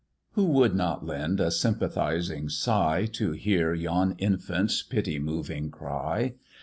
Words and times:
Who 0.31 0.45
would 0.45 0.73
not 0.73 1.05
lend 1.05 1.39
a 1.39 1.51
sympathizing 1.51 2.49
sigh, 2.49 3.05
To 3.13 3.33
hear 3.33 3.75
yon 3.75 4.13
infant's 4.17 4.81
pity 4.81 5.19
moving 5.19 5.69
cry? 5.69 6.33